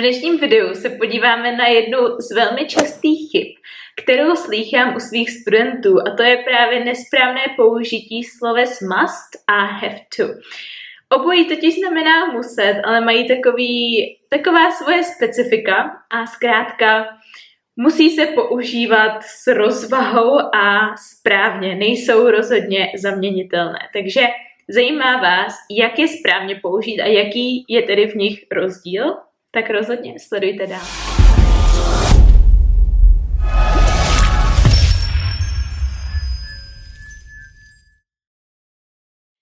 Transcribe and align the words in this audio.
dnešním 0.00 0.38
videu 0.38 0.74
se 0.74 0.90
podíváme 0.90 1.56
na 1.56 1.66
jednu 1.66 1.98
z 2.18 2.34
velmi 2.34 2.64
častých 2.66 3.30
chyb, 3.30 3.46
kterou 4.02 4.36
slýchám 4.36 4.96
u 4.96 5.00
svých 5.00 5.30
studentů 5.30 5.96
a 6.00 6.16
to 6.16 6.22
je 6.22 6.36
právě 6.36 6.84
nesprávné 6.84 7.40
použití 7.56 8.24
sloves 8.24 8.80
must 8.80 9.44
a 9.46 9.64
have 9.64 10.00
to. 10.16 10.24
Obojí 11.12 11.44
totiž 11.44 11.74
znamená 11.74 12.26
muset, 12.26 12.82
ale 12.84 13.00
mají 13.00 13.28
takový, 13.28 14.04
taková 14.28 14.70
svoje 14.70 15.04
specifika 15.04 15.90
a 16.10 16.26
zkrátka 16.26 17.06
musí 17.76 18.10
se 18.10 18.26
používat 18.26 19.22
s 19.22 19.46
rozvahou 19.46 20.38
a 20.54 20.96
správně, 20.96 21.74
nejsou 21.74 22.30
rozhodně 22.30 22.92
zaměnitelné. 22.98 23.78
Takže 23.92 24.20
zajímá 24.68 25.16
vás, 25.16 25.54
jak 25.70 25.98
je 25.98 26.08
správně 26.08 26.54
použít 26.62 27.00
a 27.00 27.06
jaký 27.06 27.64
je 27.68 27.82
tedy 27.82 28.06
v 28.06 28.14
nich 28.14 28.46
rozdíl? 28.52 29.14
Tak 29.52 29.70
rozhodně 29.70 30.14
sledujte 30.18 30.66
dál. 30.66 30.86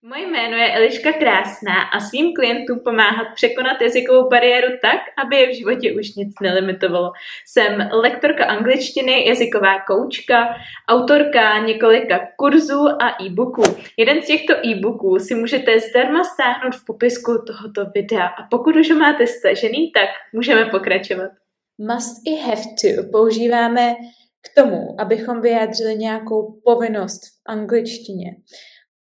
Moje 0.09 0.27
jméno 0.27 0.57
je 0.57 0.73
Eliška 0.73 1.13
Krásná 1.13 1.83
a 1.83 2.01
svým 2.01 2.35
klientům 2.35 2.81
pomáhat 2.81 3.35
překonat 3.35 3.81
jazykovou 3.81 4.29
bariéru 4.29 4.69
tak, 4.83 5.01
aby 5.25 5.37
je 5.37 5.47
v 5.47 5.57
životě 5.57 5.93
už 5.93 6.15
nic 6.15 6.35
nelimitovalo. 6.43 7.13
Jsem 7.47 7.89
lektorka 7.93 8.45
angličtiny, 8.45 9.29
jazyková 9.29 9.81
koučka, 9.81 10.55
autorka 10.89 11.59
několika 11.59 12.21
kurzů 12.37 12.89
a 12.89 13.23
e-booků. 13.23 13.63
Jeden 13.97 14.23
z 14.23 14.27
těchto 14.27 14.67
e-booků 14.67 15.19
si 15.19 15.35
můžete 15.35 15.81
zdarma 15.81 16.25
stáhnout 16.25 16.75
v 16.75 16.85
popisku 16.85 17.33
tohoto 17.47 17.91
videa 17.95 18.27
a 18.27 18.43
pokud 18.51 18.77
už 18.77 18.91
ho 18.91 18.99
máte 18.99 19.27
stažený, 19.27 19.93
tak 19.93 20.09
můžeme 20.33 20.65
pokračovat. 20.65 21.31
Must 21.79 22.17
i 22.27 22.37
have 22.37 22.63
to 22.81 23.11
používáme 23.11 23.95
k 24.43 24.63
tomu, 24.63 25.01
abychom 25.01 25.41
vyjádřili 25.41 25.97
nějakou 25.97 26.61
povinnost 26.65 27.21
v 27.27 27.41
angličtině. 27.47 28.31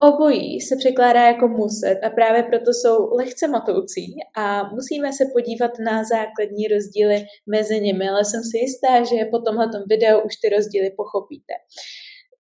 Obojí 0.02 0.60
se 0.60 0.76
překládá 0.76 1.26
jako 1.26 1.48
muset 1.48 2.00
a 2.06 2.10
právě 2.10 2.42
proto 2.42 2.70
jsou 2.70 3.14
lehce 3.14 3.48
matoucí 3.48 4.06
a 4.36 4.68
musíme 4.74 5.12
se 5.12 5.24
podívat 5.32 5.70
na 5.78 6.04
základní 6.04 6.68
rozdíly 6.68 7.24
mezi 7.46 7.80
nimi, 7.80 8.08
ale 8.08 8.24
jsem 8.24 8.42
si 8.42 8.58
jistá, 8.58 9.04
že 9.04 9.24
po 9.30 9.38
tomhle 9.38 9.66
videu 9.88 10.20
už 10.20 10.36
ty 10.36 10.48
rozdíly 10.48 10.90
pochopíte. 10.96 11.54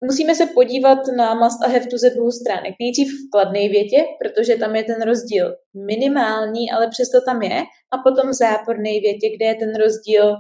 Musíme 0.06 0.36
se 0.36 0.45
podívat 0.45 1.00
na 1.17 1.36
must 1.36 1.64
a 1.64 1.67
have 1.67 1.88
to 1.88 1.98
ze 1.98 2.10
dvou 2.10 2.32
stránek. 2.32 2.73
Nejdřív 2.80 3.08
v 3.08 3.30
kladné 3.32 3.60
větě, 3.60 4.06
protože 4.22 4.56
tam 4.56 4.76
je 4.76 4.84
ten 4.84 5.02
rozdíl 5.02 5.56
minimální, 5.86 6.72
ale 6.72 6.88
přesto 6.88 7.22
tam 7.26 7.42
je, 7.42 7.64
a 7.92 7.98
potom 7.98 8.30
v 8.30 8.34
záporné 8.34 8.90
větě, 8.90 9.30
kde 9.36 9.45
je 9.45 9.56
ten 9.56 9.76
rozdíl 9.76 10.36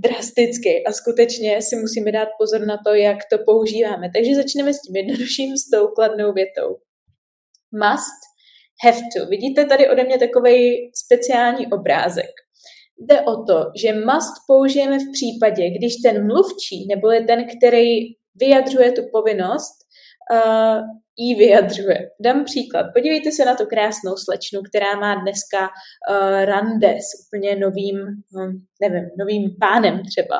drasticky 0.00 0.84
a 0.86 0.92
skutečně 0.92 1.62
si 1.62 1.76
musíme 1.76 2.12
dát 2.12 2.28
pozor 2.38 2.66
na 2.66 2.78
to, 2.86 2.94
jak 2.94 3.18
to 3.32 3.38
používáme. 3.44 4.10
Takže 4.14 4.34
začneme 4.34 4.74
s 4.74 4.80
tím 4.80 4.96
jednodušším, 4.96 5.56
s 5.56 5.70
tou 5.70 5.86
kladnou 5.86 6.32
větou. 6.32 6.68
Must, 7.72 8.20
have 8.84 9.00
to. 9.16 9.26
Vidíte 9.26 9.64
tady 9.64 9.88
ode 9.88 10.04
mě 10.04 10.18
takový 10.18 10.90
speciální 11.04 11.66
obrázek. 11.72 12.30
Jde 12.98 13.20
o 13.20 13.44
to, 13.44 13.64
že 13.76 13.92
must 13.92 14.34
použijeme 14.46 14.98
v 14.98 15.12
případě, 15.12 15.70
když 15.70 15.94
ten 16.04 16.26
mluvčí, 16.26 16.86
nebo 16.88 17.10
je 17.10 17.24
ten, 17.24 17.46
který 17.56 17.88
vyjadřuje 18.34 18.92
tu 18.92 19.02
povinnost, 19.12 19.74
uh, 20.30 20.82
jí 21.16 21.34
vyjadřuje. 21.34 22.10
Dám 22.20 22.44
příklad. 22.44 22.86
Podívejte 22.94 23.32
se 23.32 23.44
na 23.44 23.54
tu 23.54 23.66
krásnou 23.66 24.14
slečnu, 24.16 24.60
která 24.62 24.96
má 25.00 25.14
dneska 25.14 25.60
uh, 25.68 26.44
rande 26.44 26.88
s 26.88 27.08
úplně 27.26 27.56
novým, 27.56 27.96
um, 28.34 28.52
nevím, 28.80 29.10
novým 29.18 29.50
pánem 29.60 30.02
třeba. 30.10 30.38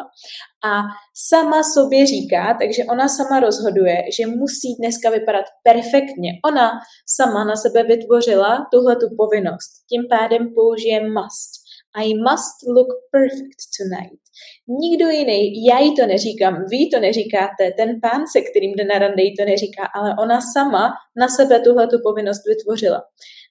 A 0.64 0.82
sama 1.30 1.62
sobě 1.74 2.06
říká, 2.06 2.56
takže 2.60 2.84
ona 2.84 3.08
sama 3.08 3.40
rozhoduje, 3.40 3.96
že 4.16 4.26
musí 4.26 4.68
dneska 4.80 5.10
vypadat 5.10 5.44
perfektně. 5.62 6.30
Ona 6.46 6.70
sama 7.06 7.44
na 7.44 7.56
sebe 7.56 7.82
vytvořila 7.82 8.66
tuhle 8.72 8.96
tu 8.96 9.06
povinnost. 9.16 9.70
Tím 9.90 10.02
pádem 10.10 10.54
použije 10.54 11.00
must. 11.00 11.61
I 11.96 12.14
must 12.14 12.56
look 12.68 12.88
perfect 13.10 13.60
tonight. 13.78 14.20
Nikdo 14.68 15.08
jiný, 15.08 15.66
já 15.66 15.78
jí 15.78 15.96
to 15.96 16.06
neříkám, 16.06 16.64
vy 16.70 16.88
to 16.94 17.00
neříkáte, 17.00 17.70
ten 17.76 18.00
pán, 18.00 18.24
se 18.32 18.40
kterým 18.40 18.72
jde 18.76 18.84
na 18.84 18.98
rande, 18.98 19.22
jí 19.22 19.36
to 19.36 19.44
neříká, 19.44 19.82
ale 19.94 20.14
ona 20.22 20.40
sama 20.54 20.92
na 21.16 21.28
sebe 21.28 21.60
tuhle 21.60 21.86
tu 21.86 21.96
povinnost 22.02 22.42
vytvořila. 22.48 23.02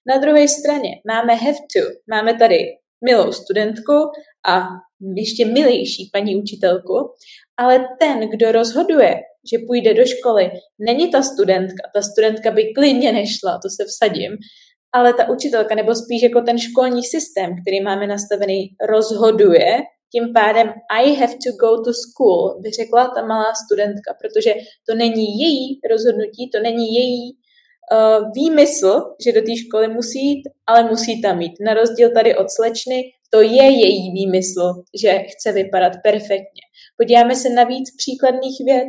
Na 0.07 0.17
druhé 0.17 0.47
straně 0.47 0.89
máme 1.07 1.35
have 1.35 1.57
to, 1.75 1.81
máme 2.11 2.33
tady 2.37 2.57
milou 3.05 3.31
studentku 3.31 3.93
a 4.47 4.67
ještě 5.15 5.45
milější 5.45 6.09
paní 6.13 6.35
učitelku, 6.35 7.13
ale 7.57 7.87
ten, 7.99 8.29
kdo 8.29 8.51
rozhoduje, 8.51 9.15
že 9.51 9.65
půjde 9.67 9.93
do 9.93 10.05
školy, 10.05 10.51
není 10.79 11.11
ta 11.11 11.21
studentka. 11.21 11.89
Ta 11.95 12.01
studentka 12.01 12.51
by 12.51 12.73
klidně 12.73 13.11
nešla, 13.11 13.59
to 13.63 13.69
se 13.69 13.85
vsadím, 13.85 14.31
ale 14.93 15.13
ta 15.13 15.29
učitelka, 15.29 15.75
nebo 15.75 15.95
spíš 15.95 16.21
jako 16.21 16.41
ten 16.41 16.59
školní 16.59 17.03
systém, 17.03 17.55
který 17.61 17.81
máme 17.81 18.07
nastavený, 18.07 18.69
rozhoduje, 18.89 19.81
tím 20.11 20.33
pádem 20.33 20.73
I 20.89 21.13
have 21.13 21.33
to 21.33 21.51
go 21.59 21.83
to 21.83 21.91
school, 21.93 22.59
by 22.61 22.69
řekla 22.71 23.07
ta 23.07 23.25
malá 23.25 23.53
studentka, 23.65 24.13
protože 24.21 24.53
to 24.89 24.95
není 24.95 25.39
její 25.39 25.79
rozhodnutí, 25.91 26.49
to 26.49 26.59
není 26.59 26.93
její 26.95 27.31
uh, 27.31 28.31
výmysl, 28.35 29.01
že 29.23 29.31
do 29.31 29.41
té 29.41 29.57
školy 29.57 29.87
musí 29.87 30.19
jít, 30.27 30.43
ale 30.67 30.83
musí 30.83 31.21
tam 31.21 31.41
jít. 31.41 31.53
Na 31.65 31.73
rozdíl 31.73 32.09
tady 32.13 32.35
od 32.35 32.47
slečny, 32.49 33.03
to 33.29 33.41
je 33.41 33.63
její 33.63 34.11
výmysl, 34.11 34.73
že 35.01 35.19
chce 35.19 35.51
vypadat 35.51 35.93
perfektně. 36.03 36.61
Podíváme 36.97 37.35
se 37.35 37.49
na 37.49 37.63
víc 37.63 37.95
příkladných 37.97 38.57
věd. 38.65 38.87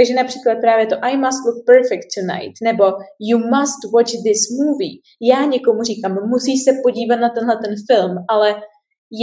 Takže 0.00 0.14
například 0.14 0.54
právě 0.60 0.86
to 0.86 0.96
I 1.02 1.16
must 1.16 1.44
look 1.46 1.58
perfect 1.66 2.08
tonight, 2.16 2.54
nebo 2.62 2.84
you 3.28 3.38
must 3.38 3.80
watch 3.94 4.12
this 4.26 4.42
movie. 4.60 4.94
Já 5.32 5.44
někomu 5.44 5.82
říkám, 5.82 6.28
musí 6.28 6.58
se 6.58 6.70
podívat 6.84 7.16
na 7.16 7.28
tenhle 7.28 7.56
ten 7.64 7.74
film, 7.90 8.16
ale 8.28 8.48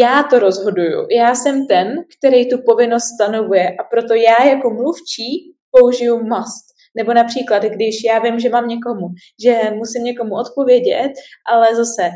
já 0.04 0.24
to 0.24 0.40
rozhoduju. 0.40 1.08
Já 1.12 1.36
jsem 1.36 1.68
ten, 1.68 1.88
který 2.18 2.50
tu 2.50 2.58
povinnost 2.66 3.04
stanovuje 3.16 3.70
a 3.80 3.84
proto 3.92 4.14
já 4.14 4.46
jako 4.54 4.70
mluvčí 4.70 5.28
použiju 5.72 6.16
must. 6.20 6.66
Nebo 6.98 7.14
například, 7.14 7.64
když 7.64 7.96
já 8.04 8.20
vím, 8.20 8.40
že 8.40 8.50
mám 8.50 8.68
někomu, 8.68 9.06
že 9.44 9.54
musím 9.76 10.04
někomu 10.04 10.36
odpovědět, 10.36 11.12
ale 11.52 11.76
zase 11.76 12.09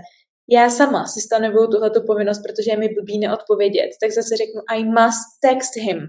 já 0.49 0.69
sama 0.69 1.05
si 1.05 1.21
stanovuju 1.21 1.67
tuhleto 1.67 2.01
povinnost, 2.07 2.41
protože 2.45 2.71
je 2.71 2.77
mi 2.77 2.89
blbý 2.89 3.19
neodpovědět, 3.19 3.89
tak 4.01 4.11
zase 4.11 4.35
řeknu 4.37 4.61
I 4.69 4.83
must 4.83 5.25
text 5.41 5.75
him. 5.75 5.99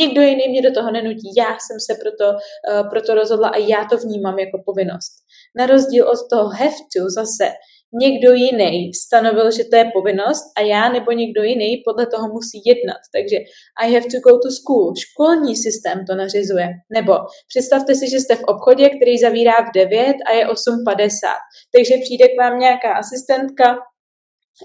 Nikdo 0.00 0.22
jiný 0.22 0.48
mě 0.48 0.62
do 0.62 0.72
toho 0.74 0.90
nenutí, 0.90 1.28
já 1.36 1.46
jsem 1.46 1.76
se 1.86 1.94
proto, 2.02 2.32
uh, 2.32 2.90
proto 2.90 3.14
rozhodla 3.14 3.48
a 3.48 3.56
já 3.56 3.84
to 3.90 3.96
vnímám 3.96 4.38
jako 4.38 4.62
povinnost. 4.64 5.12
Na 5.58 5.66
rozdíl 5.66 6.08
od 6.08 6.18
toho 6.30 6.48
have 6.48 6.80
to 6.96 7.10
zase, 7.10 7.52
někdo 8.00 8.32
jiný 8.32 8.94
stanovil, 8.94 9.50
že 9.50 9.64
to 9.64 9.76
je 9.76 9.90
povinnost 9.94 10.44
a 10.58 10.60
já 10.60 10.88
nebo 10.88 11.12
někdo 11.12 11.42
jiný 11.42 11.82
podle 11.84 12.06
toho 12.06 12.28
musí 12.28 12.62
jednat. 12.66 13.00
Takže 13.14 13.36
I 13.82 13.94
have 13.94 14.06
to 14.12 14.20
go 14.20 14.38
to 14.38 14.50
school. 14.50 14.94
Školní 14.96 15.56
systém 15.56 16.04
to 16.06 16.14
nařizuje. 16.14 16.68
Nebo 16.92 17.12
představte 17.48 17.94
si, 17.94 18.10
že 18.10 18.20
jste 18.20 18.36
v 18.36 18.44
obchodě, 18.44 18.88
který 18.88 19.18
zavírá 19.18 19.52
v 19.52 19.74
9 19.74 20.16
a 20.26 20.32
je 20.32 20.46
8.50. 20.46 21.08
Takže 21.74 21.94
přijde 22.02 22.28
k 22.28 22.38
vám 22.38 22.58
nějaká 22.58 22.92
asistentka, 22.92 23.78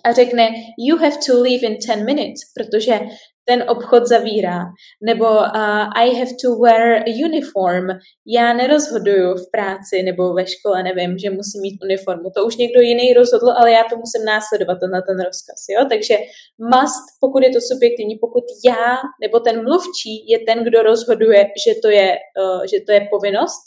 a 0.03 0.11
řekne 0.11 0.49
you 0.79 0.97
have 0.97 1.17
to 1.27 1.41
leave 1.41 1.67
in 1.67 1.77
10 1.87 1.95
minutes, 1.95 2.41
protože 2.55 2.99
ten 3.47 3.63
obchod 3.68 4.08
zavírá. 4.08 4.59
Nebo 5.02 5.25
uh, 5.25 5.88
I 5.96 6.16
have 6.19 6.31
to 6.44 6.56
wear 6.63 7.03
a 7.08 7.12
uniform. 7.25 7.88
Já 8.25 8.53
nerozhoduju 8.53 9.35
v 9.35 9.52
práci 9.52 10.03
nebo 10.03 10.34
ve 10.34 10.46
škole, 10.47 10.84
nevím, 10.84 11.18
že 11.18 11.30
musím 11.30 11.62
mít 11.62 11.78
uniformu. 11.84 12.30
To 12.35 12.46
už 12.46 12.58
někdo 12.58 12.81
jiný 12.81 13.13
rozhodl, 13.13 13.50
ale 13.58 13.72
já 13.72 13.84
to 13.90 13.96
musím 13.97 14.25
následovat 14.25 14.78
na 14.91 15.02
ten 15.02 15.18
rozkaz. 15.25 15.59
Jo? 15.69 15.85
Takže 15.90 16.16
must, 16.58 17.06
pokud 17.19 17.44
je 17.44 17.50
to 17.50 17.59
subjektivní, 17.62 18.16
pokud 18.16 18.44
já 18.66 18.97
nebo 19.22 19.40
ten 19.40 19.64
mluvčí 19.64 20.14
je 20.32 20.40
ten, 20.40 20.64
kdo 20.64 20.82
rozhoduje, 20.82 21.41
že 21.66 21.73
to 21.82 21.90
je, 21.90 22.17
uh, 22.41 22.64
že 22.72 22.78
to 22.85 22.91
je 22.91 23.08
povinnost, 23.11 23.61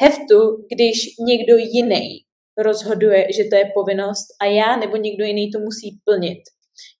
have 0.00 0.16
to, 0.30 0.38
když 0.72 0.96
někdo 1.26 1.56
jiný 1.56 2.08
rozhoduje, 2.58 3.26
že 3.36 3.44
to 3.44 3.56
je 3.56 3.64
povinnost 3.74 4.26
a 4.42 4.44
já 4.44 4.76
nebo 4.76 4.96
někdo 4.96 5.24
jiný 5.24 5.50
to 5.50 5.58
musí 5.58 5.98
plnit. 6.04 6.40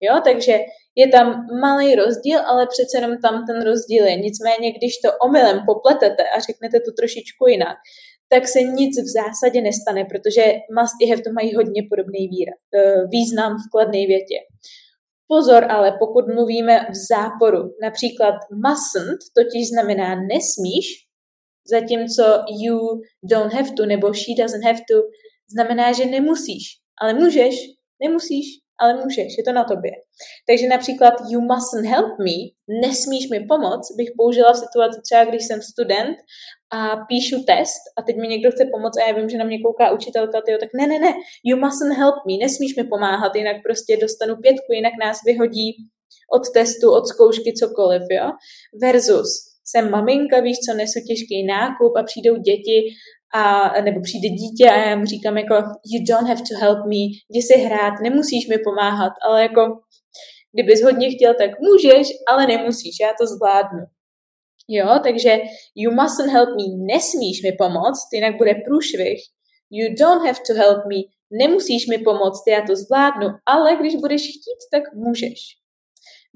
Jo, 0.00 0.20
takže 0.24 0.58
je 0.94 1.08
tam 1.08 1.46
malý 1.60 1.94
rozdíl, 1.94 2.40
ale 2.46 2.66
přece 2.66 2.96
jenom 2.96 3.18
tam 3.24 3.46
ten 3.46 3.62
rozdíl 3.62 4.04
je. 4.06 4.16
Nicméně, 4.16 4.72
když 4.72 4.92
to 5.04 5.08
omylem 5.26 5.60
popletete 5.66 6.22
a 6.36 6.40
řeknete 6.40 6.80
to 6.80 6.92
trošičku 6.92 7.46
jinak, 7.46 7.76
tak 8.32 8.48
se 8.48 8.62
nic 8.62 9.02
v 9.02 9.08
zásadě 9.20 9.60
nestane, 9.62 10.04
protože 10.04 10.42
must 10.78 10.96
i 11.02 11.10
have 11.10 11.22
to 11.22 11.32
mají 11.32 11.54
hodně 11.54 11.82
podobný 11.90 12.28
eh, 12.28 13.06
význam 13.10 13.52
v 13.56 13.70
kladné 13.72 14.06
větě. 14.06 14.38
Pozor 15.28 15.66
ale, 15.70 15.96
pokud 15.98 16.24
mluvíme 16.34 16.86
v 16.90 16.94
záporu, 17.10 17.62
například 17.82 18.34
mustn't 18.66 19.18
totiž 19.36 19.68
znamená 19.68 20.08
nesmíš, 20.14 20.86
zatímco 21.70 22.44
you 22.62 22.78
don't 23.22 23.52
have 23.52 23.70
to 23.76 23.86
nebo 23.86 24.14
she 24.14 24.34
doesn't 24.38 24.64
have 24.64 24.78
to 24.90 24.96
znamená, 25.52 25.92
že 25.92 26.04
nemusíš, 26.06 26.64
ale 27.02 27.14
můžeš, 27.14 27.54
nemusíš, 28.02 28.46
ale 28.80 28.94
můžeš, 28.94 29.38
je 29.38 29.44
to 29.44 29.52
na 29.52 29.64
tobě. 29.64 29.90
Takže 30.48 30.68
například 30.68 31.14
you 31.28 31.40
mustn't 31.40 31.86
help 31.86 32.18
me, 32.18 32.38
nesmíš 32.86 33.28
mi 33.30 33.40
pomoct, 33.40 33.96
bych 33.96 34.10
použila 34.16 34.52
v 34.52 34.56
situaci 34.56 35.00
třeba, 35.04 35.24
když 35.24 35.46
jsem 35.46 35.62
student 35.62 36.16
a 36.72 36.96
píšu 36.96 37.36
test 37.46 37.82
a 37.98 38.02
teď 38.02 38.16
mi 38.16 38.28
někdo 38.28 38.50
chce 38.50 38.64
pomoct 38.72 38.98
a 38.98 39.06
já 39.08 39.12
vím, 39.14 39.28
že 39.28 39.38
na 39.38 39.44
mě 39.44 39.58
kouká 39.62 39.92
učitelka, 39.92 40.40
tyjo, 40.40 40.58
tak 40.58 40.68
ne, 40.78 40.86
ne, 40.86 40.98
ne, 40.98 41.12
you 41.44 41.56
mustn't 41.56 41.96
help 41.98 42.14
me, 42.26 42.34
nesmíš 42.44 42.76
mi 42.76 42.84
pomáhat, 42.84 43.36
jinak 43.36 43.56
prostě 43.62 43.96
dostanu 43.96 44.36
pětku, 44.36 44.72
jinak 44.72 44.92
nás 45.04 45.18
vyhodí 45.26 45.76
od 46.32 46.52
testu, 46.54 46.92
od 46.92 47.06
zkoušky, 47.06 47.52
cokoliv, 47.52 48.02
jo. 48.10 48.30
Versus 48.82 49.50
jsem 49.64 49.90
maminka, 49.90 50.40
víš 50.40 50.58
co, 50.58 50.76
nesu 50.76 51.00
těžký 51.08 51.46
nákup 51.46 51.96
a 51.96 52.02
přijdou 52.02 52.36
děti 52.36 52.78
a, 53.34 53.72
nebo 53.80 54.00
přijde 54.00 54.28
dítě 54.28 54.70
a 54.70 54.76
já 54.88 54.96
mu 54.96 55.04
říkám 55.04 55.38
jako 55.38 55.54
you 55.92 56.04
don't 56.08 56.28
have 56.28 56.40
to 56.40 56.58
help 56.60 56.78
me, 56.86 57.02
jdi 57.30 57.42
si 57.42 57.60
hrát, 57.60 57.94
nemusíš 58.02 58.48
mi 58.48 58.58
pomáhat, 58.58 59.12
ale 59.28 59.42
jako 59.42 59.60
kdybys 60.52 60.82
hodně 60.82 61.10
chtěl, 61.10 61.34
tak 61.34 61.50
můžeš, 61.60 62.08
ale 62.28 62.46
nemusíš, 62.46 62.96
já 63.00 63.08
to 63.20 63.26
zvládnu. 63.26 63.80
Jo, 64.68 65.00
takže 65.02 65.38
you 65.74 65.90
mustn't 65.90 66.32
help 66.32 66.48
me, 66.48 66.94
nesmíš 66.94 67.42
mi 67.42 67.52
pomoct, 67.52 68.08
jinak 68.14 68.36
bude 68.36 68.54
průšvih. 68.54 69.20
You 69.70 69.94
don't 69.98 70.26
have 70.26 70.38
to 70.46 70.54
help 70.54 70.78
me, 70.86 71.00
nemusíš 71.30 71.86
mi 71.86 71.98
pomoct, 71.98 72.42
já 72.48 72.62
to 72.66 72.76
zvládnu, 72.76 73.28
ale 73.46 73.76
když 73.76 73.94
budeš 73.96 74.22
chtít, 74.22 74.60
tak 74.72 74.94
můžeš. 74.94 75.59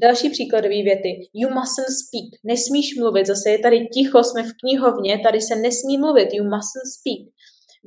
Další 0.02 0.30
příkladové 0.30 0.82
věty. 0.82 1.10
You 1.34 1.48
mustn't 1.48 1.92
speak. 2.02 2.28
Nesmíš 2.44 2.96
mluvit. 2.96 3.26
Zase 3.26 3.50
je 3.50 3.58
tady 3.58 3.86
ticho, 3.94 4.24
jsme 4.24 4.42
v 4.42 4.52
knihovně, 4.60 5.18
tady 5.18 5.40
se 5.40 5.56
nesmí 5.56 5.98
mluvit. 5.98 6.28
You 6.32 6.44
mustn't 6.44 6.88
speak. 6.98 7.22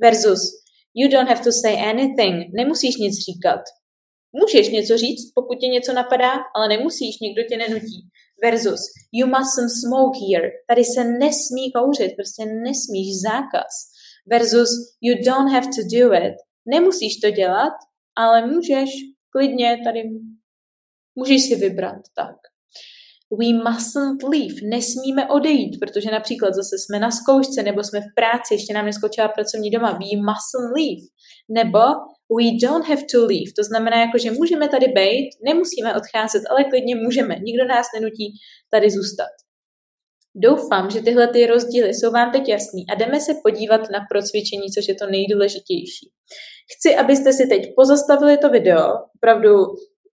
Versus 0.00 0.40
You 0.94 1.08
don't 1.10 1.28
have 1.28 1.44
to 1.44 1.52
say 1.52 1.74
anything. 1.90 2.36
Nemusíš 2.56 2.96
nic 2.96 3.14
říkat. 3.26 3.60
Můžeš 4.32 4.68
něco 4.68 4.96
říct, 4.96 5.32
pokud 5.34 5.58
tě 5.60 5.66
něco 5.66 5.92
napadá, 5.92 6.32
ale 6.56 6.68
nemusíš, 6.68 7.20
nikdo 7.20 7.42
tě 7.48 7.56
nenutí. 7.56 7.98
Versus 8.42 8.80
You 9.12 9.26
mustn't 9.26 9.70
smoke 9.82 10.18
here. 10.28 10.50
Tady 10.68 10.84
se 10.84 11.04
nesmí 11.04 11.72
kouřit, 11.72 12.12
prostě 12.16 12.44
nesmíš 12.46 13.08
zákaz. 13.28 13.72
Versus 14.26 14.70
You 15.00 15.14
don't 15.24 15.52
have 15.52 15.66
to 15.66 15.82
do 15.96 16.12
it. 16.26 16.36
Nemusíš 16.66 17.16
to 17.16 17.30
dělat, 17.30 17.72
ale 18.16 18.46
můžeš 18.46 18.90
klidně 19.30 19.78
tady 19.84 20.02
Můžeš 21.18 21.42
si 21.42 21.54
vybrat 21.56 22.00
tak. 22.16 22.36
We 23.40 23.48
mustn't 23.70 24.22
leave. 24.22 24.54
Nesmíme 24.74 25.28
odejít, 25.28 25.80
protože 25.80 26.10
například 26.10 26.54
zase 26.54 26.76
jsme 26.78 26.98
na 26.98 27.10
zkoušce 27.10 27.62
nebo 27.62 27.84
jsme 27.84 28.00
v 28.00 28.14
práci, 28.14 28.54
ještě 28.54 28.74
nám 28.74 28.86
neskočila 28.86 29.28
pracovní 29.28 29.70
doma. 29.70 29.90
We 29.92 30.10
mustn't 30.28 30.70
leave. 30.76 31.02
Nebo 31.48 31.82
we 32.38 32.46
don't 32.62 32.88
have 32.88 33.02
to 33.12 33.18
leave. 33.20 33.50
To 33.58 33.64
znamená, 33.64 33.96
jako, 34.00 34.18
že 34.18 34.30
můžeme 34.30 34.68
tady 34.68 34.86
být, 34.86 35.30
nemusíme 35.44 35.90
odcházet, 36.00 36.42
ale 36.50 36.64
klidně 36.64 36.94
můžeme. 36.96 37.34
Nikdo 37.48 37.64
nás 37.66 37.86
nenutí 37.94 38.26
tady 38.70 38.90
zůstat. 38.90 39.32
Doufám, 40.34 40.90
že 40.90 41.00
tyhle 41.00 41.28
ty 41.28 41.46
rozdíly 41.46 41.94
jsou 41.94 42.10
vám 42.10 42.32
teď 42.32 42.48
jasný 42.48 42.82
a 42.90 42.94
jdeme 42.94 43.20
se 43.20 43.32
podívat 43.42 43.80
na 43.90 44.00
procvičení, 44.10 44.66
což 44.74 44.88
je 44.88 44.94
to 44.94 45.06
nejdůležitější. 45.06 46.10
Chci, 46.72 46.96
abyste 46.96 47.32
si 47.32 47.46
teď 47.46 47.62
pozastavili 47.76 48.38
to 48.38 48.48
video, 48.48 48.84
opravdu 49.16 49.48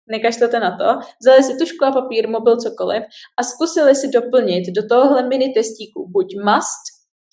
nekašlete 0.08 0.60
na 0.60 0.78
to, 0.78 1.00
vzali 1.22 1.44
si 1.44 1.58
tušku 1.58 1.86
a 1.86 1.92
papír, 1.92 2.30
mobil, 2.30 2.58
cokoliv 2.58 3.04
a 3.40 3.44
zkusili 3.44 3.96
si 3.96 4.08
doplnit 4.08 4.66
do 4.76 4.88
tohohle 4.88 5.28
mini 5.28 5.54
testíku 5.54 6.08
buď 6.10 6.28
must, 6.46 6.84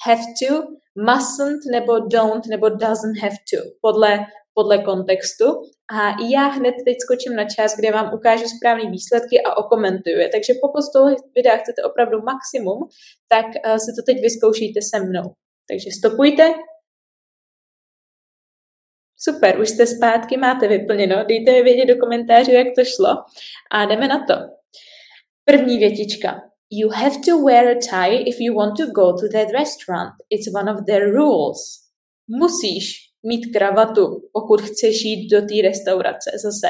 have 0.06 0.22
to, 0.40 0.64
mustn't 0.96 1.62
nebo 1.72 1.98
don't 1.98 2.46
nebo 2.46 2.68
doesn't 2.68 3.18
have 3.22 3.36
to, 3.50 3.58
podle, 3.80 4.26
podle 4.54 4.78
kontextu. 4.78 5.44
A 5.92 6.16
já 6.30 6.46
hned 6.46 6.74
teď 6.84 6.96
skočím 7.00 7.36
na 7.36 7.44
čas, 7.44 7.76
kde 7.76 7.92
vám 7.92 8.14
ukážu 8.14 8.44
správné 8.56 8.90
výsledky 8.90 9.42
a 9.42 9.56
okomentuju 9.56 10.18
je. 10.18 10.28
Takže 10.28 10.52
pokud 10.62 10.82
z 10.82 10.92
toho 10.92 11.08
videa 11.36 11.56
chcete 11.56 11.82
opravdu 11.82 12.18
maximum, 12.22 12.78
tak 13.28 13.46
uh, 13.46 13.76
si 13.76 13.90
to 13.96 14.02
teď 14.06 14.16
vyzkoušíte 14.22 14.80
se 14.82 15.04
mnou. 15.04 15.26
Takže 15.68 15.90
stopujte, 15.98 16.54
Super, 19.24 19.60
už 19.60 19.68
jste 19.68 19.86
zpátky, 19.86 20.36
máte 20.36 20.68
vyplněno. 20.68 21.24
Dejte 21.28 21.52
mi 21.52 21.62
vědět 21.62 21.94
do 21.94 21.96
komentářů, 22.00 22.50
jak 22.50 22.66
to 22.78 22.84
šlo. 22.84 23.08
A 23.70 23.84
jdeme 23.84 24.08
na 24.08 24.24
to. 24.26 24.34
První 25.44 25.78
větička. 25.78 26.40
You 26.70 26.88
have 26.88 27.16
to 27.26 27.44
wear 27.44 27.66
a 27.68 27.74
tie 27.74 28.22
if 28.22 28.36
you 28.40 28.54
want 28.54 28.76
to 28.76 28.86
go 28.86 29.12
to 29.12 29.28
that 29.32 29.48
restaurant. 29.50 30.12
It's 30.30 30.54
one 30.54 30.72
of 30.72 30.86
their 30.86 31.14
rules. 31.14 31.58
Musíš 32.28 33.12
mít 33.26 33.46
kravatu, 33.56 34.20
pokud 34.32 34.60
chceš 34.60 35.04
jít 35.04 35.28
do 35.28 35.40
té 35.40 35.62
restaurace. 35.62 36.30
Zase, 36.42 36.68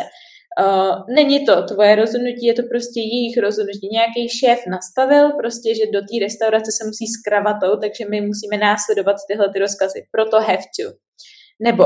uh, 0.65 1.15
není 1.15 1.47
to 1.47 1.63
tvoje 1.63 1.95
rozhodnutí, 1.95 2.47
je 2.47 2.55
to 2.55 2.63
prostě 2.63 3.01
jejich 3.01 3.39
rozhodnutí. 3.39 3.89
Nějaký 3.93 4.29
šéf 4.29 4.61
nastavil 4.71 5.31
prostě, 5.31 5.75
že 5.75 5.93
do 5.93 6.01
té 6.01 6.15
restaurace 6.21 6.71
se 6.73 6.85
musí 6.85 7.07
s 7.07 7.23
kravatou, 7.27 7.77
takže 7.81 8.05
my 8.11 8.21
musíme 8.21 8.57
následovat 8.59 9.17
tyhle 9.29 9.53
ty 9.53 9.59
rozkazy. 9.59 10.07
Proto 10.11 10.37
have 10.41 10.67
to. 10.79 10.87
Nebo 11.61 11.85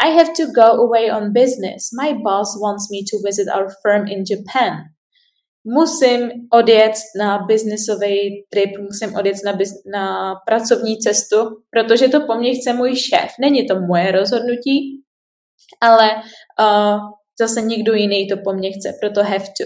I 0.00 0.10
have 0.10 0.32
to 0.36 0.46
go 0.46 0.68
away 0.86 1.10
on 1.10 1.32
business. 1.32 1.90
My 1.92 2.12
boss 2.12 2.56
wants 2.60 2.90
me 2.90 3.04
to 3.10 3.18
visit 3.26 3.48
our 3.48 3.68
firm 3.82 4.06
in 4.06 4.24
Japan. 4.30 4.72
Musím 5.64 6.30
odjet 6.52 6.92
na 7.18 7.38
biznisový 7.38 8.46
trip, 8.50 8.70
musím 8.78 9.16
odjet 9.16 9.36
na, 9.44 9.52
biz- 9.52 9.82
na 9.92 10.34
pracovní 10.46 10.98
cestu, 10.98 11.36
protože 11.70 12.08
to 12.08 12.20
po 12.20 12.34
mně 12.34 12.54
chce 12.54 12.72
můj 12.72 12.96
šéf. 12.96 13.30
Není 13.40 13.66
to 13.66 13.80
moje 13.80 14.12
rozhodnutí, 14.12 15.02
ale 15.80 16.10
uh, 16.14 16.98
zase 17.40 17.62
někdo 17.62 17.94
jiný 17.94 18.28
to 18.28 18.36
po 18.44 18.52
mně 18.52 18.70
chce, 18.72 18.92
proto 19.00 19.22
have 19.22 19.44
to. 19.60 19.64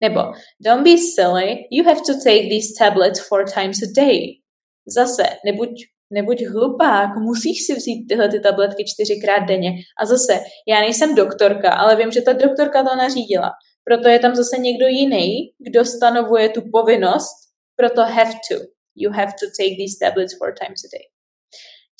Nebo 0.00 0.20
don't 0.64 0.84
be 0.84 0.98
silly, 0.98 1.56
you 1.70 1.84
have 1.84 2.00
to 2.06 2.12
take 2.24 2.48
these 2.48 2.68
tablets 2.78 3.28
four 3.28 3.44
times 3.44 3.82
a 3.82 3.86
day. 3.96 4.20
Zase, 4.86 5.22
nebuď 5.44 5.68
nebuď 6.10 6.44
hlupák, 6.46 7.16
musíš 7.16 7.66
si 7.66 7.74
vzít 7.74 8.06
tyhle 8.08 8.28
ty 8.28 8.40
tabletky 8.40 8.84
čtyřikrát 8.84 9.38
denně. 9.38 9.70
A 10.02 10.06
zase, 10.06 10.40
já 10.68 10.80
nejsem 10.80 11.14
doktorka, 11.14 11.72
ale 11.72 11.96
vím, 11.96 12.10
že 12.10 12.22
ta 12.22 12.32
doktorka 12.32 12.82
to 12.82 12.96
nařídila. 12.96 13.50
Proto 13.84 14.08
je 14.08 14.18
tam 14.18 14.34
zase 14.34 14.58
někdo 14.58 14.86
jiný, 14.86 15.26
kdo 15.68 15.84
stanovuje 15.84 16.48
tu 16.48 16.60
povinnost, 16.72 17.36
proto 17.76 18.02
have 18.02 18.32
to. 18.50 18.56
You 18.96 19.10
have 19.10 19.32
to 19.40 19.46
take 19.58 19.74
these 19.80 19.96
tablets 20.02 20.38
four 20.38 20.52
times 20.60 20.80
a 20.84 20.88
day. 20.92 21.04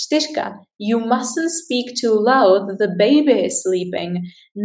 Čtyřka. 0.00 0.52
You 0.78 0.99
mustn't 0.99 1.50
speak 1.61 1.87
too 2.02 2.14
loud, 2.31 2.62
the 2.78 2.90
baby 3.04 3.37
is 3.46 3.62
sleeping. 3.62 4.12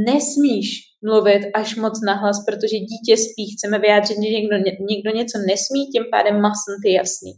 Nesmíš 0.08 0.68
mluvit 1.06 1.42
až 1.54 1.76
moc 1.76 2.02
nahlas, 2.06 2.38
protože 2.48 2.78
dítě 2.92 3.18
spí. 3.18 3.44
Chceme 3.54 3.80
vyjádřit, 3.80 4.18
že 4.24 4.30
někdo, 4.38 4.56
někdo 4.90 5.12
něco 5.20 5.38
nesmí, 5.38 5.82
tím 5.94 6.04
pádem 6.12 6.36
mustn't 6.36 6.84
je 6.86 6.94
jasný. 6.94 7.34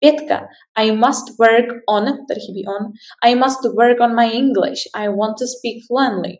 Pětka. 0.00 0.40
I 0.78 0.92
must 0.92 1.38
work 1.38 1.68
on, 1.88 2.04
tady 2.04 2.40
chybí 2.46 2.64
on, 2.66 2.82
I 3.24 3.34
must 3.34 3.60
work 3.76 4.00
on 4.00 4.16
my 4.16 4.36
English. 4.36 4.80
I 4.94 5.08
want 5.08 5.34
to 5.38 5.46
speak 5.56 5.76
fluently. 5.88 6.38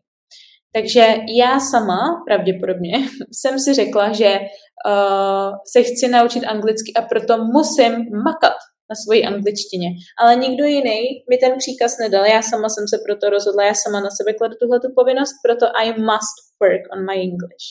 Takže 0.72 1.16
já 1.36 1.60
sama, 1.60 2.22
pravděpodobně, 2.26 2.92
jsem 3.32 3.58
si 3.58 3.74
řekla, 3.74 4.12
že 4.12 4.38
uh, 4.38 5.50
se 5.72 5.82
chci 5.82 6.08
naučit 6.08 6.44
anglicky 6.44 6.92
a 6.96 7.02
proto 7.02 7.44
musím 7.44 7.92
makat 8.24 8.56
na 8.90 8.96
svoji 9.04 9.24
angličtině. 9.24 9.88
Ale 10.20 10.36
nikdo 10.36 10.64
jiný 10.64 11.00
mi 11.30 11.36
ten 11.36 11.52
příkaz 11.58 11.98
nedal, 11.98 12.24
já 12.24 12.42
sama 12.42 12.68
jsem 12.68 12.84
se 12.88 12.98
proto 13.06 13.30
rozhodla, 13.30 13.64
já 13.64 13.74
sama 13.74 14.00
na 14.00 14.10
sebe 14.10 14.32
kladu 14.32 14.54
tuhle 14.62 14.80
povinnost, 14.96 15.34
proto 15.44 15.66
I 15.76 15.88
must 15.88 16.36
work 16.62 16.82
on 16.92 17.06
my 17.06 17.16
English. 17.22 17.66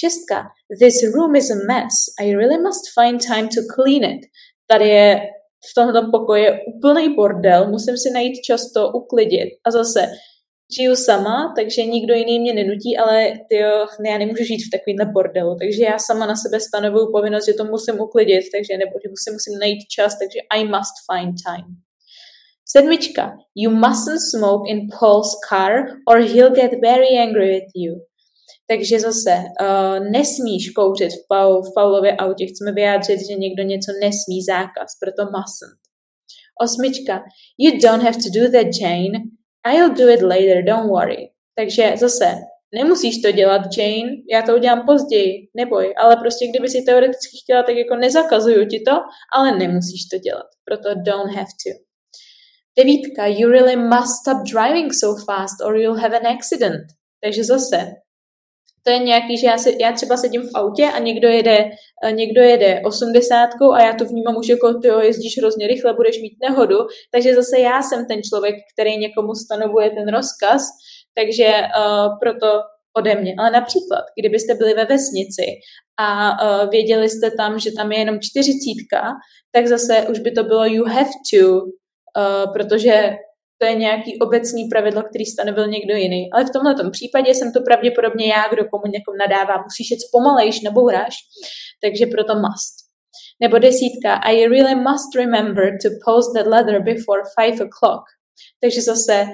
Šestka. 0.00 0.38
This 0.80 0.96
room 1.14 1.36
is 1.36 1.50
a 1.50 1.54
mess. 1.54 1.94
I 2.20 2.34
really 2.34 2.58
must 2.58 2.84
find 2.98 3.26
time 3.26 3.48
to 3.48 3.60
clean 3.74 4.04
it 4.14 4.22
tady 4.66 4.88
je 4.88 5.20
v 5.70 5.74
tomto 5.74 6.10
pokoji 6.10 6.46
úplný 6.76 7.14
bordel, 7.14 7.70
musím 7.70 7.96
si 7.96 8.10
najít 8.10 8.42
čas 8.44 8.72
to 8.72 8.88
uklidit. 8.88 9.48
A 9.66 9.70
zase, 9.70 10.00
žiju 10.76 10.96
sama, 10.96 11.54
takže 11.56 11.82
nikdo 11.82 12.14
jiný 12.14 12.40
mě 12.40 12.52
nenutí, 12.52 12.96
ale 12.96 13.32
tyjo, 13.48 13.86
ne, 14.00 14.10
já 14.10 14.18
nemůžu 14.18 14.44
žít 14.44 14.62
v 14.66 14.70
takovýmhle 14.72 15.06
bordelu, 15.12 15.56
takže 15.60 15.84
já 15.84 15.98
sama 15.98 16.26
na 16.26 16.36
sebe 16.36 16.60
stanovuju 16.60 17.12
povinnost, 17.12 17.46
že 17.46 17.52
to 17.52 17.64
musím 17.64 18.00
uklidit, 18.00 18.44
takže 18.54 18.78
nebo 18.78 18.94
že 19.02 19.08
musím, 19.14 19.32
musím 19.38 19.58
najít 19.60 19.88
čas, 19.96 20.12
takže 20.18 20.38
I 20.56 20.64
must 20.64 20.94
find 21.08 21.34
time. 21.46 21.68
Sedmička. 22.76 23.36
You 23.54 23.70
mustn't 23.70 24.20
smoke 24.30 24.70
in 24.70 24.88
Paul's 24.98 25.36
car 25.48 25.72
or 26.10 26.18
he'll 26.18 26.54
get 26.54 26.80
very 26.80 27.18
angry 27.18 27.48
with 27.54 27.70
you. 27.74 27.92
Takže 28.70 29.00
zase 29.00 29.30
uh, 29.30 30.10
nesmíš 30.10 30.70
kouřit 30.70 31.12
v, 31.12 31.26
Paul, 31.28 31.62
v 31.62 31.74
Paulově 31.74 32.16
autě. 32.16 32.46
Chceme 32.46 32.72
vyjádřit, 32.72 33.18
že 33.28 33.34
někdo 33.34 33.62
něco 33.62 33.92
nesmí, 34.00 34.42
zákaz, 34.42 34.88
proto 35.00 35.22
mustn't. 35.22 35.80
Osmička. 36.60 37.24
You 37.58 37.70
don't 37.82 38.02
have 38.02 38.16
to 38.24 38.30
do 38.40 38.44
that, 38.52 38.66
Jane. 38.80 39.18
I'll 39.66 39.94
do 39.94 40.08
it 40.08 40.22
later, 40.22 40.64
don't 40.64 40.88
worry. 40.88 41.30
Takže 41.58 41.92
zase, 41.96 42.34
nemusíš 42.74 43.22
to 43.22 43.32
dělat, 43.32 43.62
Jane, 43.78 44.10
já 44.32 44.42
to 44.42 44.54
udělám 44.54 44.86
později, 44.86 45.48
neboj, 45.56 45.94
ale 45.96 46.16
prostě 46.16 46.46
kdyby 46.46 46.68
si 46.68 46.82
teoreticky 46.82 47.38
chtěla, 47.42 47.62
tak 47.62 47.76
jako 47.76 47.96
nezakazuju 47.96 48.66
ti 48.66 48.80
to, 48.80 48.92
ale 49.36 49.58
nemusíš 49.58 50.08
to 50.12 50.18
dělat, 50.18 50.46
proto 50.64 50.88
don't 50.94 51.34
have 51.34 51.52
to. 51.64 51.70
Devítka, 52.78 53.26
you 53.26 53.50
really 53.50 53.76
must 53.76 54.12
stop 54.20 54.38
driving 54.52 54.92
so 54.92 55.24
fast 55.24 55.60
or 55.64 55.76
you'll 55.76 56.00
have 56.00 56.16
an 56.16 56.26
accident. 56.26 56.82
Takže 57.24 57.44
zase, 57.44 57.92
to 58.86 58.90
je 58.90 58.98
nějaký, 58.98 59.38
že 59.38 59.46
já, 59.46 59.58
si, 59.58 59.76
já 59.80 59.92
třeba 59.92 60.16
sedím 60.16 60.42
v 60.42 60.50
autě 60.54 60.84
a 60.84 60.98
někdo 60.98 61.28
jede, 61.28 61.70
eh, 62.04 62.12
někdo 62.12 62.42
jede 62.42 62.80
osmdesátkou 62.84 63.72
a 63.72 63.82
já 63.82 63.94
to 63.94 64.04
vnímám 64.04 64.36
už 64.36 64.48
jako, 64.48 64.74
ty 64.74 64.88
jezdíš 65.02 65.38
hrozně 65.38 65.66
rychle, 65.66 65.94
budeš 65.94 66.20
mít 66.22 66.36
nehodu, 66.48 66.76
takže 67.12 67.34
zase 67.34 67.60
já 67.60 67.82
jsem 67.82 68.06
ten 68.06 68.22
člověk, 68.22 68.54
který 68.72 68.96
někomu 68.96 69.34
stanovuje 69.34 69.90
ten 69.90 70.08
rozkaz, 70.08 70.62
takže 71.14 71.46
uh, 71.46 72.18
proto 72.20 72.46
ode 72.96 73.14
mě. 73.14 73.34
Ale 73.38 73.50
například, 73.50 74.04
kdybyste 74.20 74.54
byli 74.54 74.74
ve 74.74 74.84
vesnici 74.84 75.46
a 76.00 76.30
uh, 76.32 76.70
věděli 76.70 77.08
jste 77.08 77.30
tam, 77.30 77.58
že 77.58 77.72
tam 77.72 77.92
je 77.92 77.98
jenom 77.98 78.18
čtyřicítka, 78.20 79.12
tak 79.52 79.66
zase 79.66 80.06
už 80.10 80.18
by 80.18 80.30
to 80.30 80.44
bylo 80.44 80.64
you 80.64 80.84
have 80.84 81.10
to, 81.30 81.46
uh, 81.48 82.52
protože 82.52 83.16
to 83.58 83.66
je 83.66 83.74
nějaký 83.74 84.18
obecný 84.18 84.68
pravidlo, 84.72 85.02
který 85.02 85.24
stanovil 85.26 85.66
někdo 85.68 85.94
jiný. 85.94 86.32
Ale 86.32 86.44
v 86.44 86.50
tomto 86.50 86.90
případě 86.90 87.34
jsem 87.34 87.52
to 87.52 87.60
pravděpodobně 87.60 88.26
já, 88.28 88.42
kdo 88.52 88.62
komu 88.64 88.86
někomu 88.86 89.16
nadává. 89.18 89.62
Musíš 89.62 89.90
jet 89.90 90.00
pomalejš, 90.12 90.60
nebouráš. 90.60 91.14
Takže 91.82 92.06
proto 92.06 92.34
must. 92.34 92.74
Nebo 93.40 93.58
desítka. 93.58 94.14
I 94.14 94.46
really 94.46 94.74
must 94.74 95.14
remember 95.16 95.64
to 95.82 95.88
post 96.06 96.28
that 96.36 96.46
letter 96.46 96.82
before 96.82 97.22
five 97.38 97.56
o'clock. 97.66 98.04
Takže 98.62 98.82
zase 98.82 99.26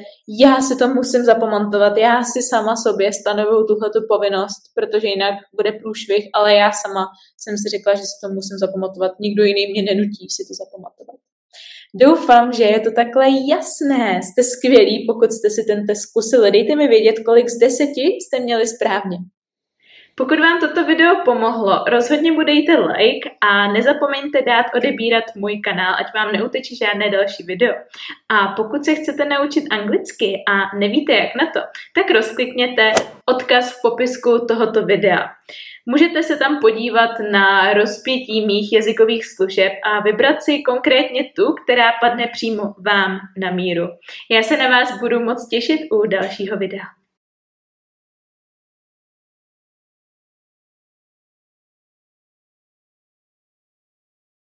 já 0.42 0.60
si 0.60 0.76
to 0.76 0.88
musím 0.88 1.22
zapamatovat, 1.24 1.96
já 1.96 2.24
si 2.24 2.42
sama 2.42 2.76
sobě 2.76 3.12
stanovuju 3.12 3.66
tuhletu 3.66 4.00
povinnost, 4.08 4.62
protože 4.74 5.08
jinak 5.08 5.34
bude 5.56 5.72
průšvih, 5.72 6.24
ale 6.34 6.54
já 6.54 6.72
sama 6.72 7.04
jsem 7.40 7.54
si 7.58 7.66
řekla, 7.76 7.94
že 7.94 8.02
si 8.10 8.16
to 8.22 8.28
musím 8.28 8.58
zapamatovat, 8.58 9.12
nikdo 9.20 9.42
jiný 9.44 9.66
mě 9.72 9.82
nenutí 9.82 10.24
si 10.30 10.42
to 10.48 10.54
zapamatovat. 10.62 11.29
Doufám, 11.94 12.52
že 12.52 12.64
je 12.64 12.80
to 12.80 12.90
takhle 12.90 13.26
jasné. 13.48 14.20
Jste 14.22 14.42
skvělí, 14.42 15.06
pokud 15.06 15.32
jste 15.32 15.50
si 15.50 15.64
ten 15.64 15.86
test 15.86 16.00
zkusili. 16.00 16.50
Dejte 16.50 16.76
mi 16.76 16.88
vědět, 16.88 17.22
kolik 17.24 17.48
z 17.48 17.58
deseti 17.58 18.00
jste 18.00 18.40
měli 18.40 18.66
správně. 18.66 19.18
Pokud 20.14 20.40
vám 20.40 20.60
toto 20.60 20.84
video 20.84 21.14
pomohlo, 21.24 21.84
rozhodně 21.88 22.32
budejte 22.32 22.78
like 22.78 23.30
a 23.40 23.72
nezapomeňte 23.72 24.42
dát 24.42 24.66
odebírat 24.74 25.24
můj 25.36 25.60
kanál, 25.60 25.94
ať 25.94 26.14
vám 26.14 26.32
neuteče 26.32 26.74
žádné 26.76 27.10
další 27.10 27.42
video. 27.42 27.74
A 28.28 28.48
pokud 28.48 28.84
se 28.84 28.94
chcete 28.94 29.24
naučit 29.24 29.64
anglicky 29.70 30.42
a 30.48 30.76
nevíte 30.76 31.12
jak 31.12 31.34
na 31.34 31.46
to, 31.46 31.60
tak 31.94 32.10
rozklikněte 32.10 32.92
odkaz 33.26 33.78
v 33.78 33.82
popisku 33.82 34.46
tohoto 34.48 34.84
videa. 34.84 35.30
Můžete 35.86 36.22
se 36.22 36.36
tam 36.36 36.58
podívat 36.60 37.10
na 37.30 37.72
rozpětí 37.72 38.46
mých 38.46 38.72
jazykových 38.72 39.26
služeb 39.26 39.72
a 39.84 40.00
vybrat 40.00 40.42
si 40.42 40.62
konkrétně 40.62 41.24
tu, 41.36 41.52
která 41.64 41.92
padne 42.00 42.26
přímo 42.32 42.62
vám 42.62 43.18
na 43.38 43.50
míru. 43.50 43.88
Já 44.30 44.42
se 44.42 44.56
na 44.56 44.68
vás 44.68 45.00
budu 45.00 45.20
moc 45.20 45.48
těšit 45.48 45.80
u 45.92 46.06
dalšího 46.06 46.56
videa. 46.56 46.99